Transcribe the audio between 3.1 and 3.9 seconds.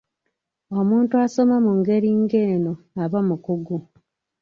mukugu.